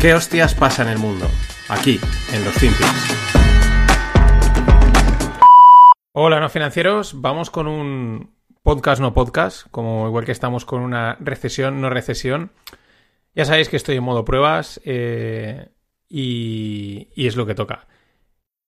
[0.00, 1.26] ¿Qué hostias pasa en el mundo?
[1.68, 2.00] Aquí,
[2.32, 3.14] en los Finpics.
[6.12, 7.20] Hola, no financieros.
[7.20, 12.50] Vamos con un podcast no podcast, como igual que estamos con una recesión no recesión.
[13.34, 15.68] Ya sabéis que estoy en modo pruebas eh,
[16.08, 17.86] y, y es lo que toca.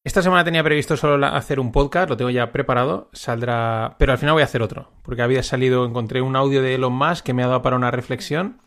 [0.04, 4.18] Esta semana tenía previsto solo hacer un podcast, lo tengo ya preparado, saldrá, pero al
[4.18, 7.32] final voy a hacer otro, porque había salido, encontré un audio de Elon Musk que
[7.32, 8.60] me ha dado para una reflexión.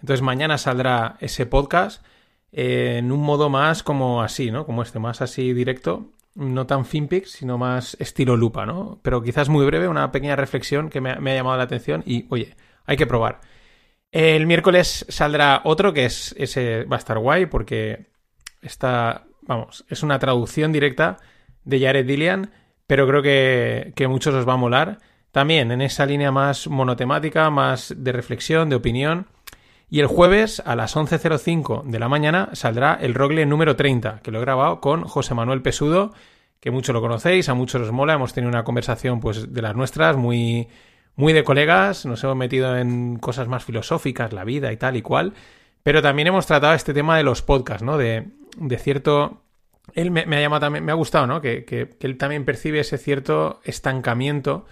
[0.00, 2.04] Entonces mañana saldrá ese podcast
[2.52, 4.66] en un modo más como así, ¿no?
[4.66, 9.00] Como este, más así directo, no tan finpix, sino más estilo lupa, ¿no?
[9.02, 12.54] Pero quizás muy breve, una pequeña reflexión que me ha, llamado la atención y, oye,
[12.86, 13.40] hay que probar.
[14.12, 18.06] El miércoles saldrá otro que es ese va a estar guay porque
[18.62, 21.18] está, vamos, es una traducción directa
[21.64, 22.50] de Jared Dillian,
[22.86, 24.98] pero creo que, que muchos os va a molar.
[25.30, 29.26] También en esa línea más monotemática, más de reflexión, de opinión.
[29.92, 34.30] Y el jueves a las 11.05 de la mañana saldrá el Rogle número 30, que
[34.30, 36.14] lo he grabado con José Manuel Pesudo,
[36.60, 39.74] que mucho lo conocéis, a muchos os mola, hemos tenido una conversación pues de las
[39.74, 40.68] nuestras, muy,
[41.16, 45.02] muy de colegas, nos hemos metido en cosas más filosóficas, la vida y tal y
[45.02, 45.34] cual,
[45.82, 47.98] pero también hemos tratado este tema de los podcasts, ¿no?
[47.98, 49.42] De, de cierto...
[49.94, 51.40] Él me, ha llamado también, me ha gustado, ¿no?
[51.40, 54.66] Que, que, él también percibe ese cierto estancamiento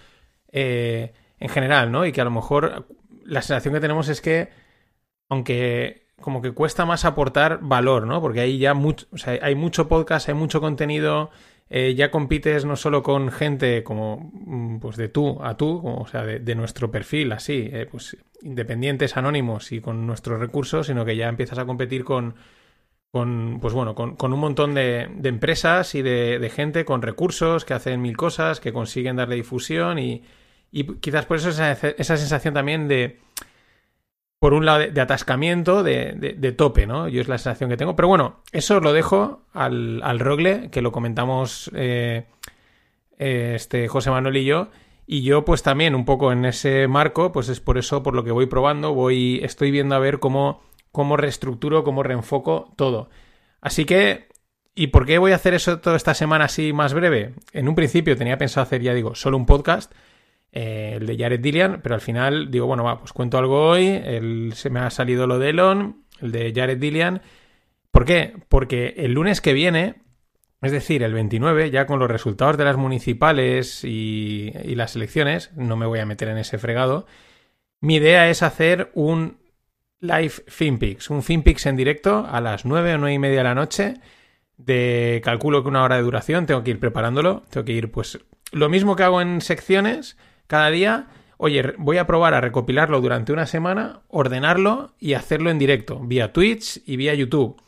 [0.49, 2.05] eh, en general, ¿no?
[2.05, 2.87] Y que a lo mejor
[3.25, 4.47] la sensación que tenemos es que
[5.29, 8.21] aunque como que cuesta más aportar valor, ¿no?
[8.21, 11.31] Porque ahí ya mucho, o sea, hay mucho podcast, hay mucho contenido,
[11.69, 16.07] eh, ya compites no solo con gente como mm, pues de tú a tú, o
[16.07, 21.15] sea, de, nuestro perfil, así, eh, pues independientes, anónimos y con nuestros recursos, sino que
[21.15, 22.35] ya empiezas a competir con,
[23.11, 27.65] con pues bueno, con, un montón de, de empresas y de, de, gente con recursos
[27.65, 30.23] que hacen mil cosas, que consiguen darle difusión y,
[30.71, 33.19] y quizás por eso esa, esa sensación también de
[34.39, 37.09] por un lado, de, atascamiento, de, de, tope, ¿no?
[37.09, 37.95] Yo es la sensación que tengo.
[37.95, 42.25] Pero bueno, eso lo dejo al, al Rogle, que lo comentamos eh,
[43.17, 44.69] eh, este José Manuel y yo.
[45.05, 48.23] Y yo, pues también, un poco en ese marco, pues es por eso por lo
[48.23, 50.61] que voy probando, voy, estoy viendo a ver cómo,
[50.91, 53.09] cómo reestructuro, cómo reenfoco todo.
[53.59, 54.29] Así que,
[54.75, 57.33] ¿y por qué voy a hacer eso toda esta semana así más breve?
[57.53, 59.91] En un principio tenía pensado hacer, ya digo, solo un podcast
[60.51, 63.87] eh, el de Jared Dillian, pero al final digo, bueno, va, pues cuento algo hoy,
[63.87, 67.21] el, se me ha salido lo de Elon, el de Jared Dillian.
[67.91, 68.33] ¿Por qué?
[68.49, 69.95] Porque el lunes que viene,
[70.61, 75.51] es decir, el 29, ya con los resultados de las municipales y, y las elecciones,
[75.55, 77.05] no me voy a meter en ese fregado,
[77.81, 79.37] mi idea es hacer un
[80.01, 83.55] live FinPix, un FinPix en directo a las 9 o 9 y media de la
[83.55, 83.95] noche,
[84.57, 88.19] de calculo que una hora de duración, tengo que ir preparándolo, tengo que ir pues
[88.51, 90.17] lo mismo que hago en secciones,
[90.49, 91.05] cada día,
[91.37, 96.33] oye, voy a probar a recopilarlo durante una semana, ordenarlo y hacerlo en directo, vía
[96.33, 97.61] Twitch y vía YouTube.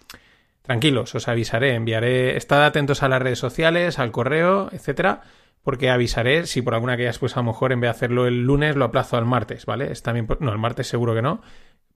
[0.64, 5.22] Tranquilos, os avisaré, enviaré, estad atentos a las redes sociales, al correo, etcétera,
[5.62, 8.25] porque avisaré si por alguna que hayas, pues a lo mejor en vez de hacerlo
[8.25, 9.94] el lunes lo aplazo al martes, ¿vale?
[10.02, 11.44] También, no, el martes seguro que no,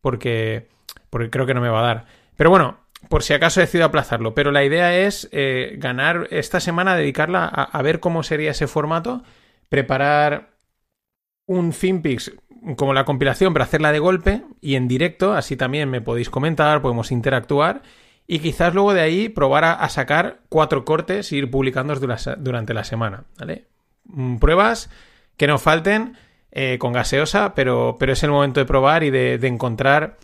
[0.01, 0.67] porque,
[1.09, 2.05] porque creo que no me va a dar.
[2.37, 2.77] Pero bueno,
[3.09, 7.45] por si acaso he decidido aplazarlo, pero la idea es eh, ganar esta semana, dedicarla
[7.47, 9.23] a ver cómo sería ese formato,
[9.67, 10.54] preparar
[11.45, 12.33] un FinPix
[12.75, 16.81] como la compilación, pero hacerla de golpe y en directo, así también me podéis comentar,
[16.81, 17.83] podemos interactuar
[18.27, 22.83] y quizás luego de ahí probar a, sacar cuatro cortes e ir publicándolos durante la
[22.83, 23.67] semana, ¿vale?
[24.05, 24.89] Mm, pruebas
[25.37, 26.17] que no falten
[26.51, 30.17] eh, con gaseosa, pero, pero es el momento de probar y de, encontrar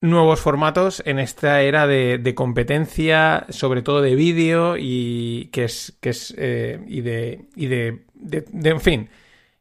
[0.00, 6.10] nuevos formatos en esta era de, competencia, sobre todo de vídeo y que es, que
[6.10, 9.10] es eh, y de, y de, de, en fin,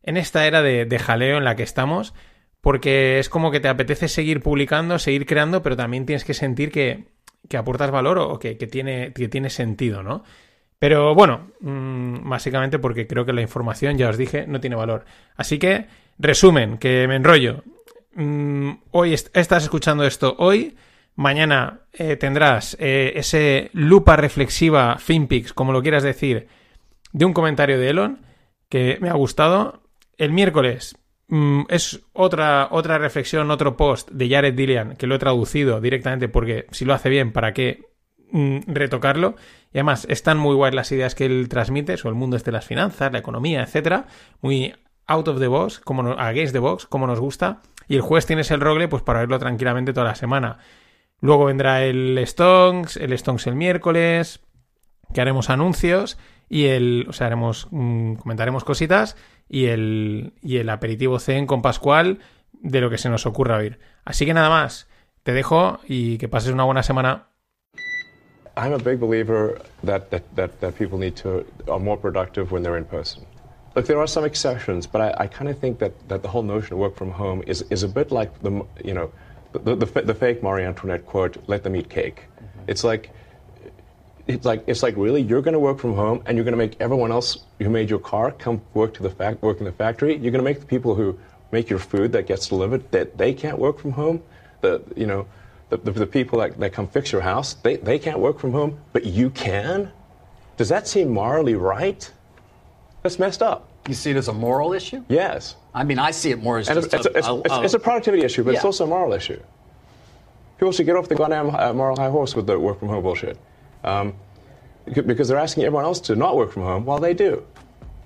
[0.07, 2.13] en esta era de, jaleo en la que estamos,
[2.62, 6.72] porque es como que te apetece seguir publicando, seguir creando, pero también tienes que sentir
[6.72, 7.03] que,
[7.56, 10.23] aportas valor o que, tiene, que tiene sentido, ¿no?
[10.79, 15.03] Pero bueno, mm, básicamente porque creo que la información, ya os dije, no tiene valor.
[15.35, 17.63] Así que, resumen, que me enrollo.
[18.16, 20.78] Mm, hoy estás escuchando esto hoy.
[21.16, 26.47] Mañana eh, tendrás eh, ese lupa reflexiva FinPix, como lo quieras decir,
[27.11, 28.22] de un comentario de Elon
[28.70, 29.81] que me ha gustado.
[30.17, 30.97] El miércoles
[31.28, 36.28] mm, es otra, otra reflexión, otro post de Jared Dillian, que lo he traducido directamente
[36.28, 37.85] porque si lo hace bien, ¿para qué
[38.31, 39.35] mm, retocarlo?
[39.73, 42.58] Y además están muy guay las ideas que él transmite sobre el mundo este de
[42.58, 44.08] las finanzas, la economía, etcétera.
[44.41, 44.73] Muy
[45.05, 47.61] out of the box, como no, the box, como nos gusta.
[47.87, 50.58] Y el jueves tienes el rogle, pues para verlo tranquilamente toda la semana.
[51.19, 54.41] Luego vendrá el Stonks, el Stonks el miércoles,
[55.14, 56.17] que haremos anuncios
[56.49, 59.16] y el, o sea, haremos, mm, comentaremos cositas
[59.49, 62.20] y el, y el aperitivo Zen con Pascual
[62.53, 63.79] de lo que se nos ocurra oír.
[64.05, 64.88] Así que nada más.
[65.28, 67.28] te dejo y que pases una buena semana.
[68.55, 72.64] I'm a big believer that, that, that, that people need to are more productive when
[72.64, 73.26] they're in person.
[73.76, 76.43] Look, there are some exceptions, but I, I kind of think that, that the whole
[76.43, 79.11] notion of work from home is, is a bit like the, you know,
[79.52, 82.23] the, the, the fake Marie Antoinette quote, let them eat cake.
[82.23, 82.70] Mm-hmm.
[82.70, 83.11] It's like,
[84.28, 86.58] it's like, it's like really, you're going to work from home and you're going to
[86.58, 89.72] make everyone else who made your car come work to the fact, work in the
[89.72, 90.14] factory.
[90.14, 91.18] You're going to make the people who
[91.52, 94.22] make your food that gets delivered that they can't work from home.
[94.62, 95.28] The, you know,
[95.70, 98.52] the, the, the people that, that come fix your house, they, they can't work from
[98.52, 99.91] home, but you can?
[100.58, 102.12] Does that seem morally right?
[103.03, 103.70] That's messed up.
[103.88, 105.03] You see it as a moral issue?
[105.08, 105.56] Yes.
[105.74, 107.79] I mean, I see it more as it's, a, it's, a, it's, a, it's, a
[107.79, 108.58] productivity issue, but Yeah.
[108.58, 109.40] it's also a moral issue.
[110.58, 113.03] People should get off the goddamn uh, moral high horse with the work from home
[113.03, 113.38] bullshit.
[113.87, 114.13] Um,
[114.85, 117.43] because they're asking everyone else to not work from home while they do.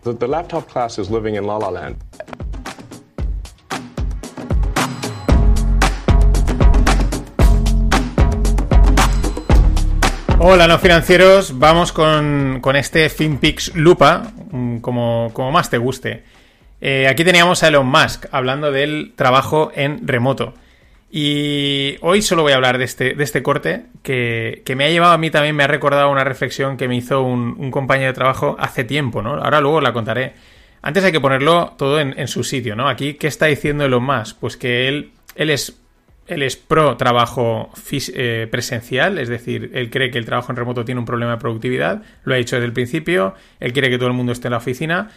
[0.04, 1.96] The, the laptop class is living in la la land.
[10.40, 11.58] Hola, no financieros.
[11.58, 16.24] Vamos con, con este FinPix Lupa, mm, como, como más te guste.
[16.80, 20.54] Eh, aquí teníamos a Elon Musk hablando del trabajo en remoto.
[21.14, 24.90] Y hoy solo voy a hablar de este, de este corte que, que me ha
[24.90, 28.14] llevado a mí también, me ha recordado una reflexión que me hizo un, compañero de
[28.14, 29.34] trabajo hace tiempo, ¿no?
[29.34, 30.34] Ahora luego la contaré.
[30.82, 32.88] Antes hay que ponerlo todo en, en su sitio, ¿no?
[32.88, 34.38] Aquí, ¿qué está diciendo Elon Musk?
[34.40, 35.82] Pues que él, él es
[36.28, 40.86] él es pro trabajo eh, presencial, es decir, él cree que el trabajo en remoto
[40.86, 44.08] tiene un problema de productividad, lo ha dicho desde el principio, él quiere que todo
[44.08, 45.10] el mundo esté en la oficina.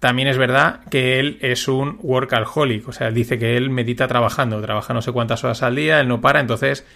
[0.00, 4.08] También es verdad que él es un workaholic, o sea, él dice que él medita
[4.08, 6.86] trabajando, trabaja no sé cuántas horas al día, él no para, entonces,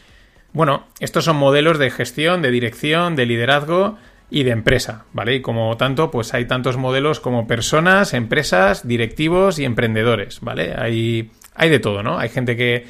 [0.54, 3.98] bueno, estos son modelos de gestión, de dirección, de liderazgo
[4.30, 5.34] y de empresa, ¿vale?
[5.34, 10.74] Y como tanto, pues hay tantos modelos como personas, empresas, directivos y emprendedores, ¿vale?
[10.74, 12.18] Hay, hay de todo, ¿no?
[12.18, 12.86] Hay gente que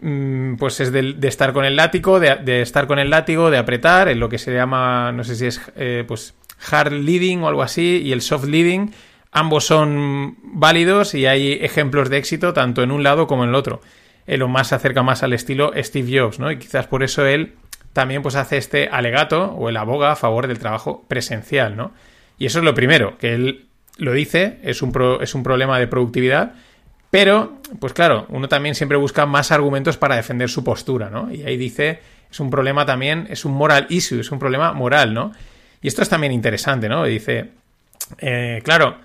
[0.00, 3.58] mm, pues es de, estar con el látigo, de, de estar con el látigo, de
[3.58, 6.34] apretar, en lo que se llama, no sé si es eh, pues
[6.68, 8.90] hard leading o algo así, y el soft leading,
[9.36, 13.54] ambos son válidos y hay ejemplos de éxito tanto en un lado como en el
[13.54, 13.82] otro.
[14.26, 16.50] Elon Musk se acerca más al estilo Steve Jobs, ¿no?
[16.50, 17.52] Y quizás por eso él
[17.92, 21.92] también pues hace este alegato o el aboga a favor del trabajo presencial, ¿no?
[22.38, 23.66] Y eso es lo primero, que él
[23.98, 26.54] lo dice, es un, es un problema de productividad,
[27.10, 31.30] pero, pues claro, uno también siempre busca más argumentos para defender su postura, ¿no?
[31.30, 32.00] Y ahí dice,
[32.30, 35.32] es un problema también, es un moral issue, es un problema moral, ¿no?
[35.82, 37.04] Y esto es también interesante, ¿no?
[37.04, 37.50] Dice,
[38.18, 38.96] eh, claro,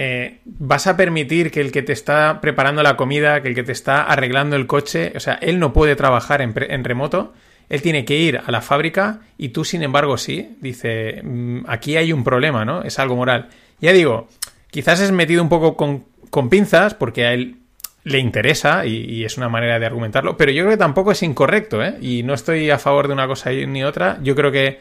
[0.00, 3.64] eh, vas a permitir que el que te está preparando la comida, que el que
[3.64, 7.32] te está arreglando el coche, o sea, él no puede trabajar en, remoto,
[7.68, 10.56] él tiene que ir a la fábrica y tú, sin embargo, sí.
[10.60, 12.82] Dice, mm, aquí hay un problema, ¿no?
[12.84, 13.48] Es algo moral.
[13.80, 14.28] Ya digo,
[14.70, 16.04] quizás es metido un poco con,
[16.48, 17.56] pinzas porque a él
[18.04, 21.82] le interesa y, es una manera de argumentarlo, pero yo creo que tampoco es incorrecto,
[21.82, 21.96] ¿eh?
[22.00, 24.20] Y no estoy a favor de una cosa ni otra.
[24.22, 24.78] Yo creo que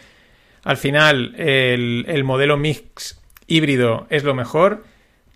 [0.64, 4.84] al final el modelo mix híbrido es lo mejor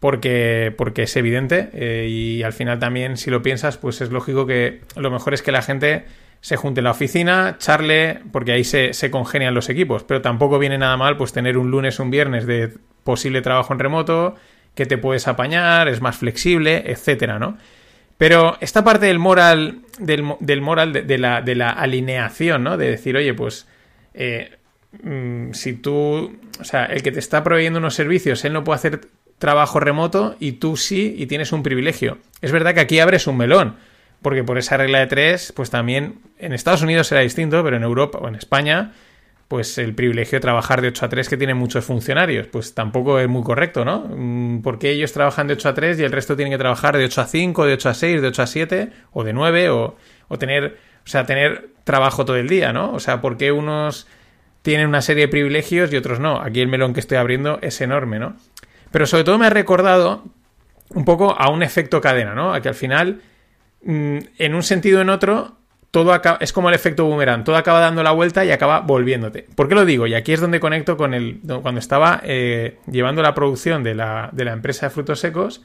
[0.02, 4.48] porque, porque es evidente eh, y al final también si lo piensas pues es lógico
[4.48, 6.06] que lo mejor es que la gente
[6.42, 10.80] se junte en la oficina, charle, porque ahí se, congenian los equipos, pero tampoco viene
[10.80, 14.36] nada mal pues tener un lunes un viernes de posible trabajo en remoto,
[14.74, 17.60] que te puedes apañar, es más flexible, etcétera, ¿no?
[18.18, 22.76] Pero esta parte del moral, del, del moral, de, de la, de la alineación, ¿no?
[22.76, 23.68] De decir, oye, pues
[24.16, 24.58] eh,
[25.04, 28.78] mm, si tú, o sea, el que te está proveyendo unos servicios, él no puede
[28.78, 29.02] hacer
[29.42, 32.20] trabajo remoto y tú sí y tienes un privilegio.
[32.42, 33.76] Es verdad que aquí abres un melón,
[34.22, 37.82] porque por esa regla de tres, pues también en Estados Unidos será distinto, pero en
[37.82, 38.94] Europa o en España,
[39.48, 43.18] pues el privilegio de trabajar de 8 a 3 que tienen muchos funcionarios, pues tampoco
[43.18, 44.06] es muy correcto, ¿no?
[44.16, 47.04] Mm, Porque ellos trabajan de 8 a 3 y el resto tienen que trabajar de
[47.04, 49.96] 8 a 5, de 8 a 6, de 8 a 7 o de 9 o,
[50.28, 52.94] o tener, o sea, tener trabajo todo el día, ¿no?
[52.94, 54.06] O sea, porque unos
[54.62, 56.40] tienen una serie de privilegios y otros no.
[56.40, 58.36] Aquí el melón que estoy abriendo es enorme, ¿no?
[58.92, 60.24] Pero sobre todo me ha recordado
[60.94, 62.54] un poco a un efecto cadena, ¿no?
[62.54, 63.22] A que al final,
[63.84, 65.58] mm, en un sentido o en otro,
[65.92, 69.46] todo acaba, es como el efecto boomerang, todo acaba dando la vuelta y acaba volviéndote.
[69.56, 70.08] ¿Por qué lo digo?
[70.08, 71.42] Y aquí es donde conecto con el.
[71.62, 75.62] Cuando estaba eh, llevando la producción de la, de la empresa de frutos secos,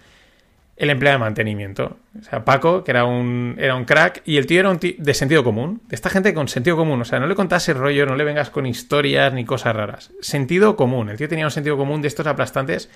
[0.76, 1.97] el empleado de mantenimiento.
[2.18, 4.95] O sea, Paco, que era un, era un crack, y el tío era un tío
[4.99, 7.00] de sentido común, de esta gente con sentido común.
[7.00, 10.11] O sea, no le contase rollo, no le vengas con historias ni cosas raras.
[10.21, 11.09] Sentido común.
[11.09, 12.90] El tío tenía un sentido común de estos aplastantes,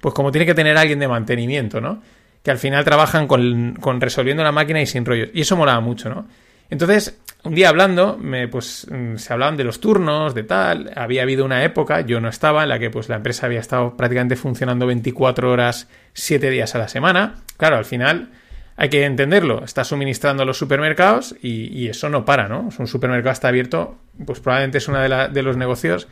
[0.00, 2.02] pues como tiene que tener alguien de mantenimiento, ¿no?
[2.42, 5.30] Que al final trabajan con, resolviendo la máquina y sin rollos.
[5.34, 6.26] Y eso molaba mucho, ¿no?
[6.70, 10.92] Entonces, un día hablando, me, pues mm, se hablaban de los turnos, de tal.
[10.96, 13.96] Había habido una época, yo no estaba, en la que pues la empresa había estado
[13.96, 17.36] prácticamente funcionando 24 horas, 7 días a la semana.
[17.56, 18.30] Claro, al final
[18.76, 22.68] hay que entenderlo, está suministrando a los supermercados y, eso no para, ¿no?
[22.78, 26.08] Un supermercado está abierto, pues probablemente es uno de, los negocios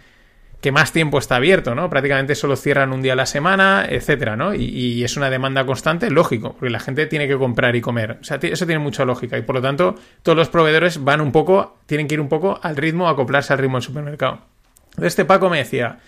[0.65, 1.91] que más tiempo está abierto, ¿no?
[1.91, 4.55] Prácticamente solo cierran un día a la semana, etcétera, ¿no?
[4.55, 8.17] Y, y, es una demanda constante, lógico, porque la gente tiene que comprar y comer.
[8.23, 11.33] O sea, eso tiene mucha lógica y por lo tanto todos los proveedores van un
[11.33, 14.41] poco, tienen que ir un poco al ritmo, acoplarse al ritmo del supermercado.
[15.03, 15.99] Este Paco me decía,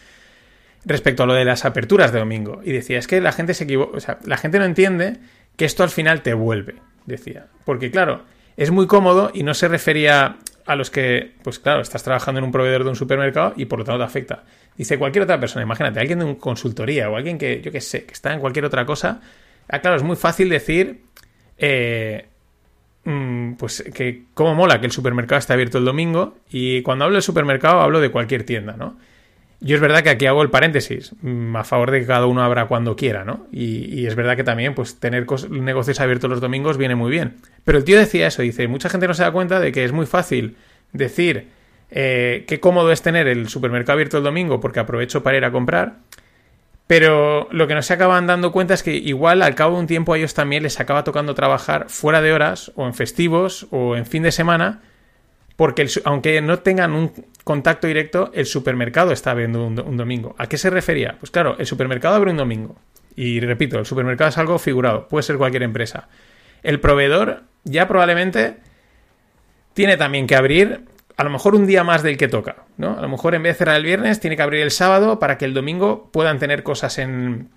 [0.87, 3.65] respecto a lo de las aperturas de domingo, y decía, es que la gente se
[3.65, 5.19] equivoca, o sea, la gente no entiende
[5.57, 7.49] que esto al final te vuelve, decía.
[7.67, 8.23] Porque claro,
[8.57, 12.45] es muy cómodo y no se refería a los que, pues claro, estás trabajando en
[12.45, 14.45] un proveedor de un supermercado y por lo tanto te afecta.
[14.77, 18.05] Dice cualquier otra persona, imagínate, alguien de una consultoría o alguien que, yo qué sé,
[18.05, 19.21] que está en cualquier otra cosa.
[19.69, 21.03] Ah, claro, es muy fácil decir,
[21.57, 22.27] eh,
[23.05, 26.39] mm, pues que cómo mola que el supermercado esté abierto el domingo.
[26.51, 28.99] Y cuando hablo de supermercado hablo de cualquier tienda, ¿no?
[29.61, 32.43] Yo es verdad que aquí hago el paréntesis, mm, a favor de que cada uno
[32.43, 33.47] abra cuando quiera, ¿no?
[33.51, 37.37] Y, es verdad que también, pues, tener negocios abiertos los domingos viene muy bien.
[37.65, 39.93] Pero el tío decía eso, dice, mucha gente no se da cuenta de que es
[39.93, 40.57] muy fácil
[40.93, 41.49] decir
[41.91, 45.53] eh, qué cómodo es tener el supermercado abierto el domingo porque aprovecho para ir a
[45.53, 45.99] comprar,
[46.87, 49.87] pero lo que no se acaban dando cuenta es que igual al cabo de un
[49.87, 53.97] tiempo a ellos también les acaba tocando trabajar fuera de horas o en festivos o
[53.97, 54.83] en fin de semana
[55.57, 57.13] porque aunque no tengan un
[57.45, 60.35] contacto directo, el supermercado está abriendo un, domingo.
[60.39, 61.17] ¿A qué se refería?
[61.19, 62.77] Pues claro, el supermercado abre un domingo.
[63.17, 66.09] Y repito, el supermercado es algo figurado, puede ser cualquier empresa.
[66.63, 68.59] El proveedor ya probablemente
[69.73, 70.83] tiene también que abrir
[71.17, 72.99] a lo mejor un día más del que toca, ¿no?
[72.99, 75.39] A lo mejor en vez de cerrar el viernes, tiene que abrir el sábado para
[75.39, 77.49] que el domingo puedan tener cosas en,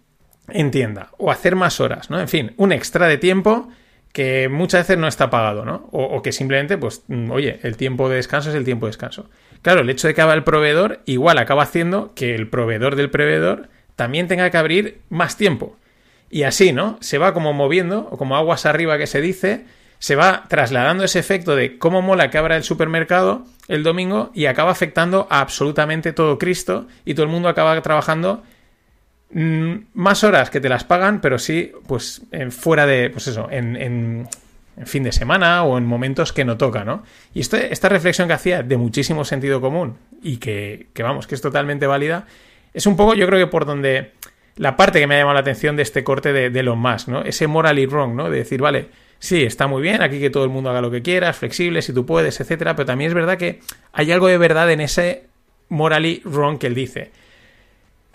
[0.48, 2.22] en tienda o hacer más horas, ¿no?
[2.22, 3.68] En fin, un extra de tiempo
[4.12, 5.88] que muchas veces no está pagado, ¿no?
[5.92, 9.30] O, que simplemente, pues, mm, oye, el tiempo de descanso es el tiempo de descanso.
[9.62, 13.10] Claro, el hecho de que abra el proveedor igual acaba haciendo que el proveedor del
[13.10, 15.78] proveedor también tenga que abrir más tiempo.
[16.30, 16.98] Y así, ¿no?
[17.02, 19.66] Se va como moviendo, o como aguas arriba que se dice,
[20.00, 24.46] se va trasladando ese efecto de cómo mola que abra el supermercado el domingo y
[24.46, 28.44] acaba afectando a absolutamente todo Cristo y todo el mundo acaba trabajando
[29.32, 33.76] Mm, más horas que te las pagan, pero sí, pues fuera de, pues eso, en,
[33.76, 34.28] en,
[34.86, 37.04] fin de semana o en momentos que no toca, ¿no?
[37.34, 41.42] Y esta reflexión que hacía de muchísimo sentido común y que, que, vamos, que es
[41.42, 42.26] totalmente válida,
[42.74, 44.14] es un poco, yo creo que por donde
[44.56, 47.24] la parte que me ha llamado la atención de este corte de, de Musk, ¿no?
[47.24, 48.30] Ese morally wrong, ¿no?
[48.30, 48.88] De decir, vale,
[49.20, 51.82] sí, está muy bien, aquí que todo el mundo haga lo que quiera, es flexible,
[51.82, 53.60] si tú puedes, etcétera, pero también es verdad que
[53.92, 55.26] hay algo de verdad en ese
[55.68, 57.12] morally wrong que él dice.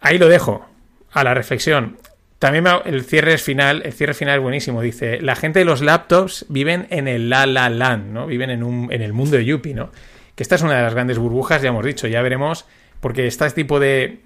[0.00, 0.73] Ahí lo dejo
[1.14, 1.96] a la reflexión.
[2.38, 4.82] También el cierre final, el cierre final es buenísimo.
[4.82, 8.26] Dice, la gente de los laptops viven en el la la land, ¿no?
[8.26, 9.90] Viven en, un, en el mundo de Yuppie, ¿no?
[10.34, 12.66] Que esta es una de las grandes burbujas, ya hemos dicho, ya veremos,
[13.00, 14.20] porque este tipo de,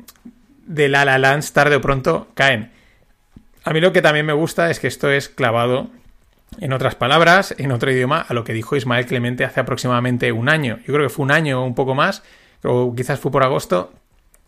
[0.66, 2.72] de la la lands tarde o pronto caen.
[3.62, 5.90] A mí lo que también me gusta es que esto es clavado,
[6.60, 10.48] en otras palabras, en otro idioma, a lo que dijo Ismael Clemente hace aproximadamente un
[10.48, 10.78] año.
[10.86, 12.22] Yo creo que fue un año o un poco más,
[12.64, 13.92] o quizás fue por agosto.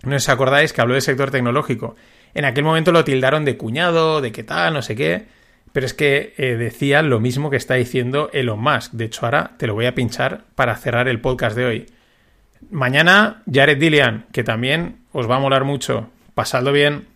[0.03, 1.95] No os acordáis que habló del sector tecnológico
[2.35, 5.27] en aquel momento lo tildaron de cuñado, de qué tal, no sé qué.
[5.73, 8.93] Pero es que eh, decía lo mismo que está diciendo Elon Musk.
[8.93, 11.87] De hecho, ahora te lo voy a pinchar para cerrar el podcast de hoy.
[12.71, 16.11] Mañana, Jared Dillian, que también os va a molar mucho.
[16.35, 17.07] Pasadlo bien.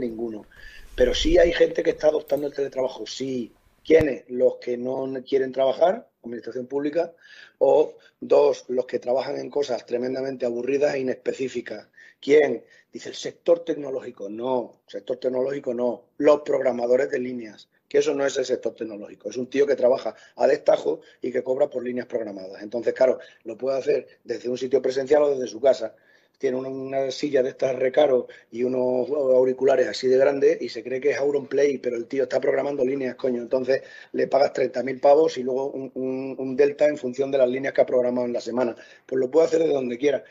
[0.00, 0.46] Ninguno.
[0.94, 3.06] Pero sí hay gente que está adoptando el teletrabajo.
[3.06, 3.52] Sí.
[3.84, 4.24] ¿Quiénes?
[4.28, 7.12] Los que no quieren trabajar, administración pública,
[7.58, 11.86] o dos, los que trabajan en cosas tremendamente aburridas e inespecíficas.
[12.20, 12.62] ¿Quién?
[12.98, 14.28] Dice el sector tecnológico.
[14.28, 16.06] No, sector tecnológico no.
[16.16, 17.68] Los programadores de líneas.
[17.88, 19.30] Que eso no es el sector tecnológico.
[19.30, 22.60] Es un tío que trabaja a destajo y que cobra por líneas programadas.
[22.60, 25.94] Entonces, claro, lo puede hacer desde un sitio presencial o desde su casa
[26.38, 31.00] tiene una, silla de estas recaro y unos auriculares así de grandes y se cree
[31.00, 33.40] que es Auronplay, pero el tío está programando líneas, coño.
[33.42, 35.92] Entonces le pagas 30.000 pavos y luego un,
[36.36, 38.74] un, delta en función de las líneas que ha programado en la semana.
[39.06, 40.24] Pues lo puede hacer de donde quiera.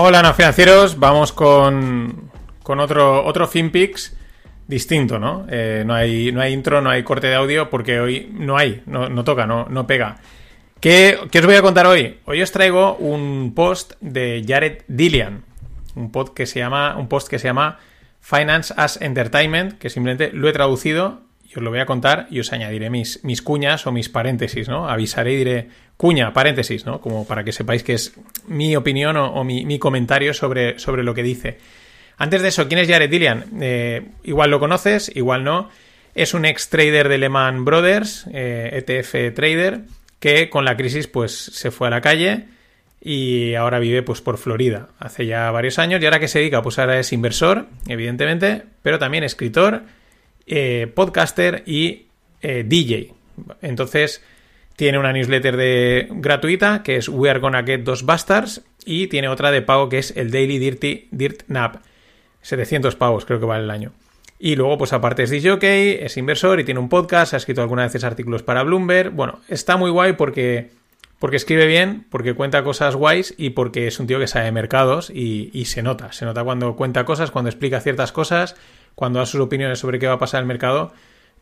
[0.00, 0.96] Hola, no financieros.
[1.00, 2.30] Vamos con,
[2.62, 4.16] con otro, otro FinPix
[4.68, 5.44] distinto, ¿no?
[5.50, 8.80] Eh, no, hay, no hay intro, no hay corte de audio porque hoy no hay,
[8.86, 10.18] no, no toca, no, no pega.
[10.78, 12.20] ¿Qué, ¿Qué, os voy a contar hoy?
[12.26, 15.42] Hoy os traigo un post de Jared Dillian,
[15.96, 17.80] un, post que se llama, un post que se llama
[18.20, 22.38] Finance as Entertainment, que simplemente lo he traducido y os lo voy a contar y
[22.38, 24.88] os añadiré mis, mis cuñas o mis paréntesis, ¿no?
[24.88, 27.00] Avisaré y diré cuña, paréntesis, ¿no?
[27.02, 28.14] Como para que sepáis que es
[28.46, 31.58] mi opinión o, mi, comentario sobre, sobre lo que dice.
[32.16, 33.44] Antes de eso, ¿quién es Jared Dillian?
[33.60, 35.68] Eh, igual lo conoces, igual no.
[36.14, 39.80] Es un ex trader de Lehman Brothers, ETF eh, e trader,
[40.20, 42.46] que con la crisis pues se fue a la calle
[43.00, 46.62] y ahora vive pues por Florida hace ya varios años y ahora que se dedica
[46.62, 49.82] pues ahora es inversor evidentemente pero también escritor
[50.48, 52.06] eh, podcaster y
[52.42, 53.12] DJ
[53.62, 54.20] entonces
[54.78, 59.28] tiene una newsletter de gratuita que es We Are Gonna Get Those Bastards y tiene
[59.28, 61.82] otra de pago que es el Daily Dirty Dirt Nap
[62.42, 63.92] 700 pavos creo que vale el año
[64.40, 67.86] y luego, pues aparte es DJ, es inversor y tiene un podcast, ha escrito algunas
[67.86, 69.10] veces artículos para Bloomberg.
[69.10, 70.70] Bueno, está muy guay porque
[71.18, 75.10] porque escribe bien, porque cuenta cosas guays y porque es un tío que sabe mercados
[75.10, 76.12] y, se nota.
[76.12, 78.54] Se nota cuando cuenta cosas, cuando explica ciertas cosas,
[78.94, 80.92] cuando da sus opiniones sobre qué va a pasar en el mercado,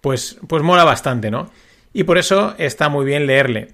[0.00, 1.50] pues, pues mola bastante, ¿no?
[1.96, 3.68] Y por eso está muy bien leerle.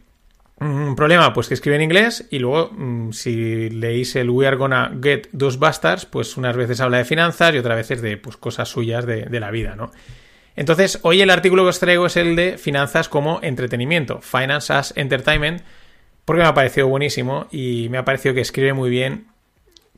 [0.60, 4.56] Un problema, pues que escribe en inglés y luego, mm, si leéis el We Are
[4.56, 8.36] Gonna Get Those Bastards, pues unas veces habla de finanzas y otras veces de pues,
[8.36, 9.90] cosas suyas de, la vida, ¿no?
[10.54, 14.92] Entonces, hoy el artículo que os traigo es el de finanzas como entretenimiento, Finance as
[14.96, 15.62] Entertainment,
[16.24, 19.26] porque me ha parecido buenísimo y me ha parecido que escribe muy bien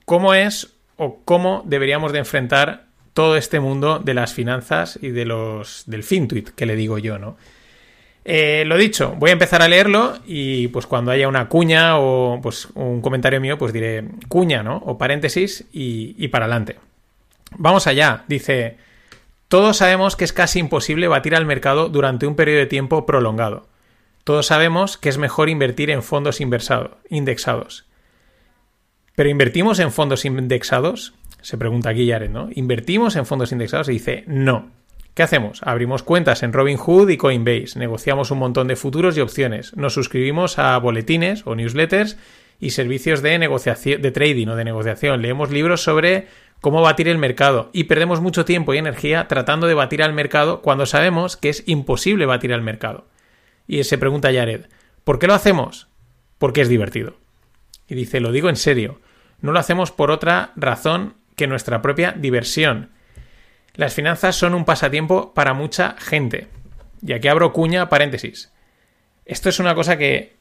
[0.06, 5.26] cómo es o cómo deberíamos de enfrentar todo este mundo de las finanzas y de
[5.26, 7.36] los del fintuit que le digo yo, ¿no?
[8.24, 12.40] Eh, lo dicho, voy a empezar a leerlo y pues cuando haya una cuña o
[12.42, 14.78] pues un comentario mío, pues diré cuña, ¿no?
[14.78, 16.76] O paréntesis y, y para adelante.
[17.56, 18.78] Vamos allá, dice,
[19.48, 23.68] todos sabemos que es casi imposible batir al mercado durante un periodo de tiempo prolongado.
[24.24, 27.84] Todos sabemos que es mejor invertir en fondos indexados.
[29.14, 31.14] ¿Pero invertimos en fondos indexados?
[31.42, 32.48] Se pregunta aquí ¿no?
[32.54, 33.88] ¿Invertimos en fondos indexados?
[33.90, 34.70] Y dice, no.
[35.14, 35.60] ¿Qué hacemos?
[35.62, 40.58] Abrimos cuentas en Robinhood y Coinbase, negociamos un montón de futuros y opciones, nos suscribimos
[40.58, 42.16] a boletines o newsletters
[42.58, 46.26] y servicios de negociación, de trading o de negociación, leemos libros sobre
[46.60, 50.62] cómo batir el mercado y perdemos mucho tiempo y energía tratando de batir al mercado
[50.62, 53.06] cuando sabemos que es imposible batir al mercado.
[53.68, 54.66] Y se pregunta Jared,
[55.04, 55.86] ¿por qué lo hacemos?
[56.38, 57.18] Porque es divertido.
[57.86, 59.00] Y dice, lo digo en serio,
[59.40, 62.90] no lo hacemos por otra razón que nuestra propia diversión.
[63.76, 66.46] Las finanzas son un pasatiempo para mucha gente.
[67.04, 68.52] Y aquí abro cuña paréntesis.
[69.26, 70.34] Esto es una cosa que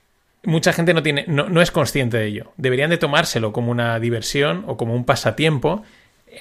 [0.44, 2.52] mucha gente no, tiene, no, es consciente de ello.
[2.58, 5.84] Deberían de tomárselo como una diversión o como un pasatiempo.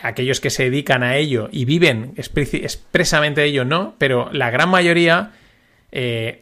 [0.03, 4.69] Aquellos que se dedican a ello y viven expresamente de ello no, pero la gran
[4.69, 5.33] mayoría
[5.93, 6.41] eh,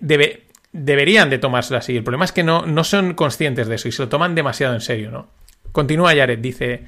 [0.73, 1.97] deberían de tomárselo así.
[1.97, 4.75] El problema es que no, no son conscientes de eso y se lo toman demasiado
[4.75, 5.29] en serio, ¿no?
[5.73, 6.85] Continúa Jared, dice,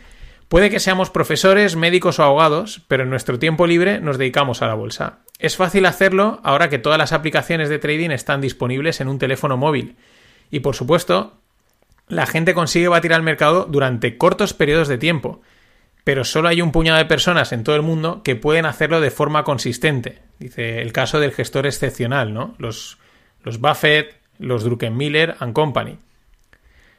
[0.53, 4.67] puede que seamos profesores, médicos o abogados, pero en nuestro tiempo libre nos dedicamos a
[4.67, 5.21] la bolsa.
[5.39, 9.57] Es fácil hacerlo ahora que todas las aplicaciones de trading están disponibles en un teléfono
[9.57, 9.97] móvil.
[10.51, 11.39] Y por supuesto,
[12.07, 15.41] la gente consigue batir al mercado durante cortos periodos de tiempo
[16.05, 19.11] pero solo hay un puñado de personas en todo el mundo que pueden hacerlo de
[19.11, 20.19] forma consistente.
[20.39, 22.55] Dice el caso del gestor excepcional, ¿no?
[22.59, 22.99] Los,
[23.45, 25.99] Buffett, los Druckenmiller and Company.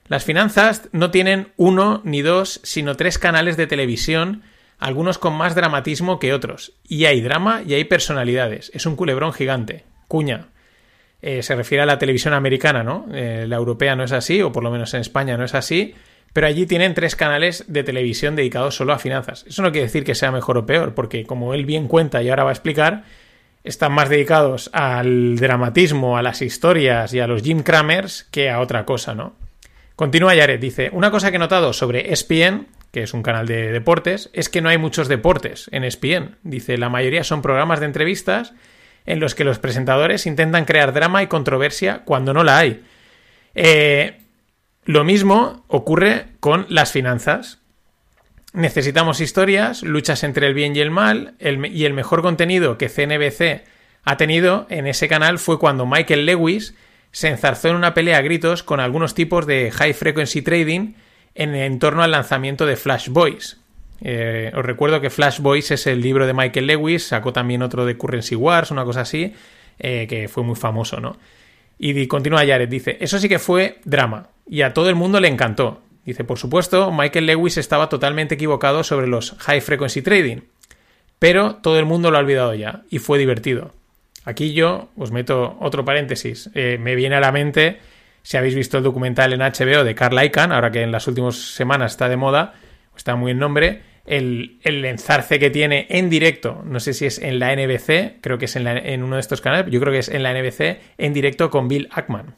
[0.07, 4.43] Las finanzas no tienen uno ni dos, sino tres canales de televisión,
[4.79, 6.73] algunos con más dramatismo que otros.
[6.87, 8.71] Y hay drama y hay personalidades.
[8.73, 9.85] Es un culebrón gigante.
[10.07, 10.47] Cuña.
[11.21, 13.07] Eh, se refiere a la televisión americana, ¿no?
[13.13, 15.95] Eh, la europea no es así, o por lo menos en España no es así
[16.33, 19.45] pero allí tienen tres canales de televisión dedicados solo a finanzas.
[19.47, 22.29] Eso no quiere decir que sea mejor o peor, porque como él bien cuenta y
[22.29, 23.03] ahora va a explicar,
[23.63, 28.59] están más dedicados al dramatismo, a las historias y a los Jim Cramers que a
[28.59, 29.35] otra cosa, ¿no?
[29.95, 33.71] Continúa Jared, dice, una cosa que he notado sobre ESPN, que es un canal de
[33.71, 36.37] deportes, es que no hay muchos deportes en ESPN.
[36.43, 38.53] Dice, la mayoría son programas de entrevistas
[39.05, 42.83] en los que los presentadores intentan crear drama y controversia cuando no la hay.
[43.55, 44.19] Eh,
[44.85, 47.59] lo mismo ocurre con las finanzas.
[48.53, 53.63] Necesitamos historias, luchas entre el bien y el mal, y el mejor contenido que CNBC
[54.03, 56.75] ha tenido en ese canal fue cuando Michael Lewis
[57.13, 60.95] se enzarzó en una pelea a gritos con algunos tipos de high frequency trading
[61.35, 63.61] en, torno al lanzamiento de Flash Boys.
[64.01, 67.85] Eh, os recuerdo que Flash Boys es el libro de Michael Lewis, sacó también otro
[67.85, 69.31] de Currency Wars, una cosa así,
[69.77, 71.17] eh, que fue muy famoso, ¿no?
[71.77, 75.27] Y continúa Jared, dice, eso sí que fue drama y a todo el mundo le
[75.27, 75.81] encantó.
[76.05, 80.41] Dice, por supuesto, Michael Lewis estaba totalmente equivocado sobre los high frequency trading,
[81.19, 83.71] pero todo el mundo lo ha olvidado ya y fue divertido.
[84.25, 86.49] Aquí yo os meto otro paréntesis.
[86.53, 87.79] Eh, me viene a la mente,
[88.21, 91.35] si habéis visto el documental en HBO de Carl Icahn, ahora que en las últimas
[91.35, 92.53] semanas está de moda,
[92.95, 97.19] está muy en nombre, el, el enzarce que tiene en directo, no sé si es
[97.19, 100.09] en la NBC, creo que es en, uno de estos canales, yo creo que es
[100.09, 102.35] en la NBC, en directo con Bill Ackman.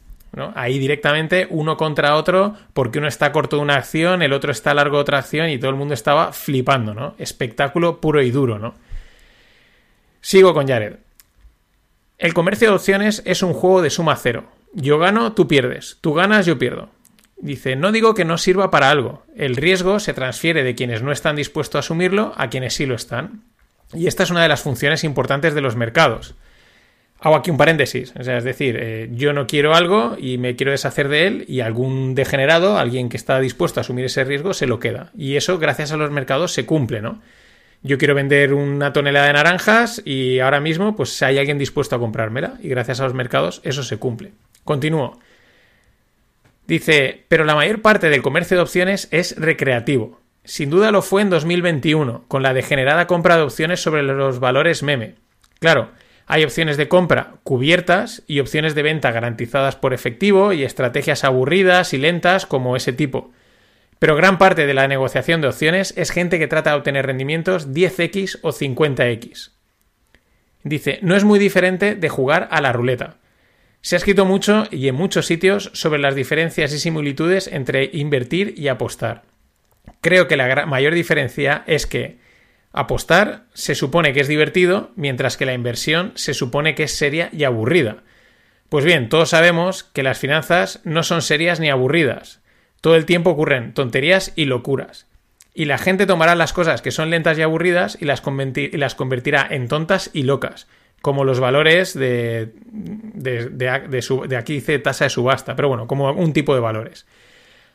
[0.54, 4.74] Ahí directamente uno contra otro, porque uno está corto de una acción, el otro está
[4.74, 7.16] largo de otra acción y todo el mundo estaba flipando, ¿no?
[7.18, 8.76] Espectáculo puro y duro, ¿no?
[10.20, 10.98] Sigo con Jared.
[12.18, 14.46] El comercio de opciones es un juego de suma cero.
[14.74, 15.98] yo gano, tú pierdes.
[16.02, 16.90] Tú ganas, yo pierdo.
[17.38, 19.26] Dice, no digo que no sirva para algo.
[19.36, 22.96] El riesgo se transfiere de quienes no están dispuestos a asumirlo a quienes sí lo
[22.96, 23.44] están.
[23.94, 26.36] Y esta es una de las funciones importantes de los mercados.
[27.20, 30.56] Hago aquí un paréntesis, o sea, es decir, eh, yo no quiero algo y me
[30.56, 34.54] quiero deshacer de él y algún degenerado, alguien que está dispuesto a asumir ese riesgo,
[34.54, 35.12] se lo queda.
[35.18, 37.22] Y eso, gracias a los mercados, se cumple, ¿no?
[37.86, 42.00] Yo quiero vender una tonelada de naranjas y ahora mismo, pues hay alguien dispuesto a
[42.00, 44.32] comprármela y gracias a los mercados eso se cumple.
[44.64, 45.20] Continúo.
[46.66, 50.20] Dice, pero la mayor parte del comercio de opciones es recreativo.
[50.44, 54.82] Sin duda lo fue en 2021, con la degenerada compra de opciones sobre los valores
[54.82, 55.14] meme.
[55.60, 55.92] Claro,
[56.26, 61.94] hay opciones de compra cubiertas y opciones de venta garantizadas por efectivo y estrategias aburridas
[61.94, 63.32] y lentas como ese tipo.
[64.00, 67.70] Pero gran parte de la negociación de opciones es gente que trata de obtener rendimientos
[67.72, 69.52] 10x o 50x.
[70.64, 73.18] Dice, no es muy diferente de jugar a la ruleta.
[73.82, 78.56] Se ha escrito mucho y en muchos sitios sobre las diferencias y similitudes entre invertir
[78.58, 79.24] y apostar.
[80.02, 82.18] Creo que la mayor diferencia es que
[82.74, 87.30] apostar se supone que es divertido, mientras que la inversión se supone que es seria
[87.32, 88.04] y aburrida.
[88.70, 92.42] Pues bien, todos sabemos que las finanzas no son serias ni aburridas.
[92.86, 95.08] Todo el tiempo ocurren tonterías y locuras.
[95.56, 99.68] Y la gente tomará las cosas que son lentas y aburridas y las, convertirá en
[99.68, 100.68] tontas y locas
[101.02, 106.32] como los valores de, de, de, aquí dice tasa de subasta, pero bueno, como un
[106.32, 107.08] tipo de valores.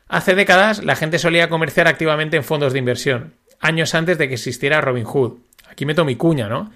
[0.06, 4.34] Hace décadas la gente solía comerciar activamente en fondos de inversión, años antes de que
[4.34, 5.38] existiera Robinhood.
[5.68, 6.70] Aquí meto mi cuña, ¿no?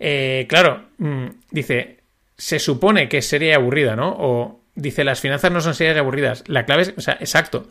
[0.00, 2.00] Eh, claro, mm, dice,
[2.36, 4.08] se supone que sería aburrida, ¿no?
[4.18, 6.44] O dice, las finanzas no son serias y aburridas.
[6.46, 7.68] La clave es, o sea, exacto.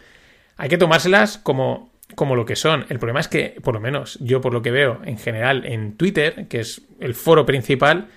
[0.57, 2.85] Hay que tomárselas como, como lo que son.
[2.89, 5.95] El problema es que, por lo menos yo por lo que veo en general en
[5.95, 8.07] Twitter, que es el foro principal,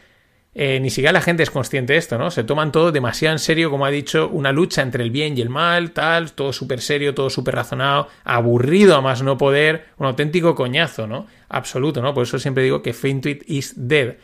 [0.54, 2.30] eh, ni siquiera la gente es consciente de esto, ¿no?
[2.30, 5.40] Se toman todo demasiado en serio, como ha dicho, una lucha entre el bien y
[5.40, 10.06] el mal, tal, todo súper serio, todo súper razonado, aburrido a más no poder, un
[10.06, 11.28] auténtico coñazo, ¿no?
[11.48, 12.12] Absoluto, ¿no?
[12.12, 14.16] Por eso siempre digo que FinTweet is dead.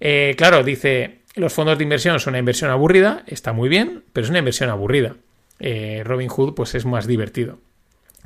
[0.00, 4.24] Eh, claro, dice, los fondos de inversión son una inversión aburrida, está muy bien, pero
[4.24, 5.16] es una inversión aburrida.
[5.58, 7.58] Eh, Robin Hood, pues es más divertido.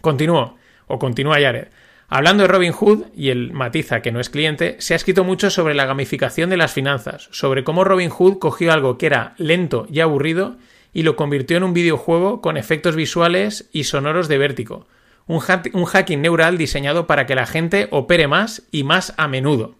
[0.01, 1.69] Continúo, o continúa Jared.
[2.11, 5.51] Hablando de Robin Hood, y el matiza que no es cliente, se ha escrito mucho
[5.51, 9.87] sobre la gamificación de las finanzas, sobre cómo Robin Hood cogió algo que era lento
[9.91, 10.57] y aburrido
[10.95, 14.87] y lo convirtió en un videojuego con efectos visuales y sonoros de vértigo.
[15.27, 15.43] Un,
[15.75, 19.78] un hacking neural diseñado para que la gente opere más y más a menudo.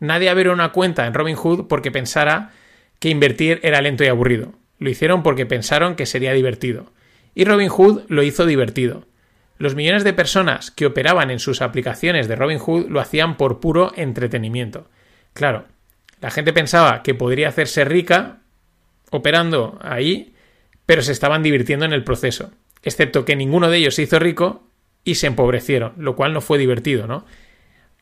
[0.00, 2.50] Nadie abrió una cuenta en Robin Hood porque pensara
[2.98, 4.54] que invertir era lento y aburrido.
[4.78, 6.92] Lo hicieron porque pensaron que sería divertido.
[7.34, 9.06] Y Robin Hood lo hizo divertido.
[9.60, 13.92] Los millones de personas que operaban en sus aplicaciones de Robinhood lo hacían por puro
[13.94, 14.88] entretenimiento.
[15.34, 15.66] Claro,
[16.22, 18.38] la gente pensaba que podría hacerse rica
[19.10, 20.34] operando ahí,
[20.86, 22.52] pero se estaban divirtiendo en el proceso.
[22.82, 24.66] Excepto que ninguno de ellos se hizo rico
[25.04, 27.26] y se empobrecieron, lo cual no fue divertido, ¿no?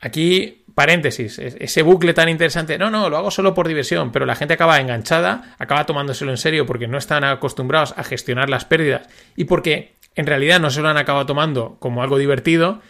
[0.00, 4.36] Aquí, paréntesis, ese bucle tan interesante, no, no, lo hago solo por diversión, pero la
[4.36, 9.08] gente acaba enganchada, acaba tomándoselo en serio porque no están acostumbrados a gestionar las pérdidas
[9.34, 12.80] y porque en realidad no se lo han acabado tomando como algo divertido,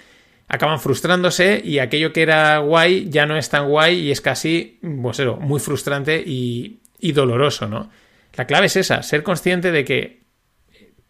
[0.49, 4.79] acaban frustrándose y aquello que era guay ya no es tan guay y es casi,
[5.01, 6.83] pues muy frustrante y,
[7.15, 7.89] doloroso, ¿no?
[8.35, 10.25] La clave es esa, ser consciente de que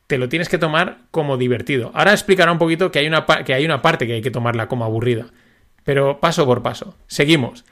[0.06, 1.90] te lo tienes que tomar como divertido.
[1.92, 4.68] Ahora explicará un poquito que hay una, que hay una parte que hay que tomarla
[4.68, 5.26] como aburrida,
[5.88, 6.94] pero paso por paso.
[7.06, 7.64] Seguimos.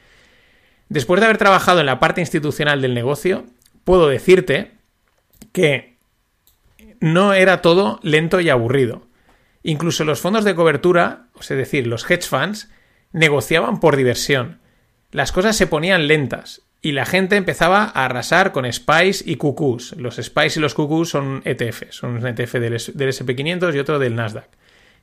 [0.88, 3.44] Después de haber trabajado en la parte institucional del negocio,
[3.84, 4.72] puedo decirte
[5.52, 5.98] que
[6.98, 9.02] no era todo lento y aburrido.
[9.62, 12.70] Incluso los fondos de cobertura, es decir, los hedge funds,
[13.12, 14.60] negociaban por diversión.
[15.10, 19.98] Las cosas se ponían lentas y la gente empezaba a arrasar con SPICE y QQs.
[19.98, 23.98] Los SPICE y los QQs son ETFs, son un ETF del, del SP500 y otro
[23.98, 24.48] del Nasdaq.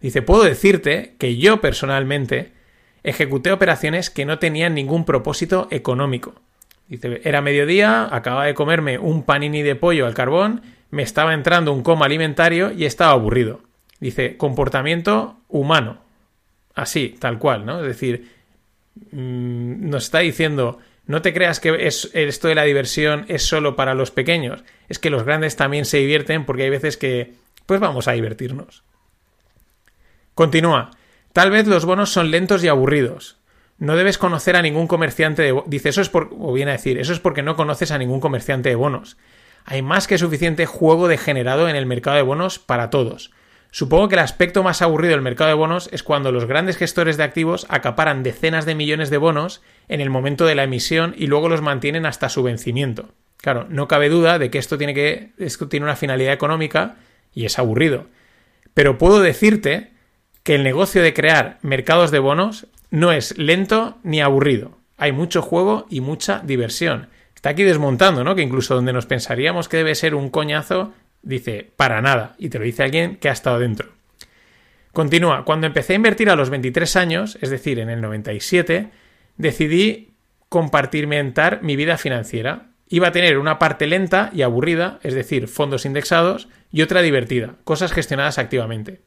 [0.01, 2.62] Dice, puedo decirte que yo personalmente
[3.03, 6.35] ejecuté operaciones que no tenían ningún propósito económico.
[6.87, 10.61] Dice, era mediodía, acababa de comerme un panini de pollo al carbón
[10.93, 13.61] me estaba entrando un coma alimentario y estaba aburrido.
[13.99, 16.03] Dice, comportamiento humano.
[16.75, 17.79] Así, tal cual, ¿no?
[17.79, 18.29] Es decir,
[19.11, 23.75] mm, nos está diciendo, no te creas que es, esto de la diversión es solo
[23.75, 24.63] para los pequeños.
[24.87, 27.33] Es que los grandes también se divierten porque hay veces que,
[27.65, 28.83] pues vamos a divertirnos.
[30.35, 30.91] Continúa.
[31.33, 33.37] Tal vez los bonos son lentos y aburridos.
[33.77, 35.61] No debes conocer a ningún comerciante de...
[35.65, 36.29] Dice, eso es por...
[36.39, 39.17] O viene a decir, eso es porque no conoces a ningún comerciante de bonos
[39.65, 43.31] hay más que suficiente juego degenerado en el mercado de bonos para todos.
[43.71, 47.17] Supongo que el aspecto más aburrido del mercado de bonos es cuando los grandes gestores
[47.17, 51.27] de activos acaparan decenas de millones de bonos en el momento de la emisión y
[51.27, 53.09] luego los mantienen hasta su vencimiento.
[53.37, 56.97] Claro, no cabe duda de que esto tiene, que, esto tiene una finalidad económica
[57.33, 58.07] y es aburrido.
[58.75, 59.92] Pero puedo decirte
[60.43, 64.77] que el negocio de crear mercados de bonos no es lento ni aburrido.
[64.97, 67.07] Hay mucho juego y mucha diversión.
[67.33, 68.35] Está aquí desmontando, ¿no?
[68.35, 72.35] Que incluso donde nos pensaríamos que debe ser un coñazo, dice, para nada.
[72.37, 73.89] Y te lo dice alguien que ha estado dentro.
[74.91, 75.43] Continúa.
[75.43, 78.89] Cuando empecé a invertir a los 23 años, es decir, en el 97,
[79.37, 80.13] decidí
[80.49, 82.67] compartimentar mi vida financiera.
[82.87, 87.55] Iba a tener una parte lenta y aburrida, es decir, fondos indexados, y otra divertida,
[87.63, 89.01] cosas gestionadas activamente.